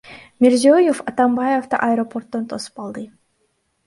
Мирзиёев 0.43 0.99
Атамбаевди 1.11 1.79
аэропорттон 1.87 2.43
тосуп 2.55 2.75
алды. 2.85 3.03